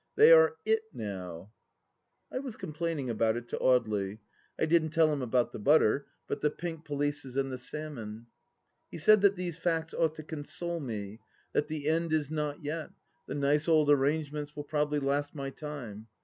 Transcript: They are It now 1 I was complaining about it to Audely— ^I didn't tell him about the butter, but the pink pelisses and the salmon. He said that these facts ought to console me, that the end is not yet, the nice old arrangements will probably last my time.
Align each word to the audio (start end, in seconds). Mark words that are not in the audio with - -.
They 0.15 0.31
are 0.31 0.55
It 0.65 0.81
now 0.91 1.51
1 2.29 2.39
I 2.39 2.39
was 2.39 2.55
complaining 2.55 3.07
about 3.11 3.37
it 3.37 3.47
to 3.49 3.57
Audely— 3.57 4.17
^I 4.59 4.67
didn't 4.67 4.89
tell 4.89 5.13
him 5.13 5.21
about 5.21 5.51
the 5.51 5.59
butter, 5.59 6.07
but 6.25 6.41
the 6.41 6.49
pink 6.49 6.85
pelisses 6.87 7.37
and 7.37 7.51
the 7.51 7.59
salmon. 7.59 8.25
He 8.89 8.97
said 8.97 9.21
that 9.21 9.35
these 9.35 9.59
facts 9.59 9.93
ought 9.93 10.15
to 10.15 10.23
console 10.23 10.79
me, 10.79 11.19
that 11.53 11.67
the 11.67 11.87
end 11.87 12.13
is 12.13 12.31
not 12.31 12.63
yet, 12.63 12.89
the 13.27 13.35
nice 13.35 13.67
old 13.67 13.91
arrangements 13.91 14.55
will 14.55 14.63
probably 14.63 14.97
last 14.97 15.35
my 15.35 15.51
time. 15.51 16.07